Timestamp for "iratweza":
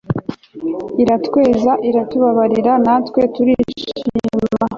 1.03-1.71